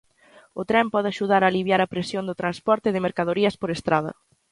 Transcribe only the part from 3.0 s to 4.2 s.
mercadorías por estrada.